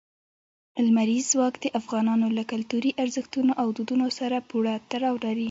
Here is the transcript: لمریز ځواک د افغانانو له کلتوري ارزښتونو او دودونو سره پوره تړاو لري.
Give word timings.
لمریز 0.85 1.25
ځواک 1.33 1.55
د 1.59 1.65
افغانانو 1.79 2.27
له 2.37 2.43
کلتوري 2.51 2.91
ارزښتونو 3.03 3.51
او 3.61 3.67
دودونو 3.75 4.07
سره 4.19 4.37
پوره 4.49 4.73
تړاو 4.91 5.15
لري. 5.25 5.39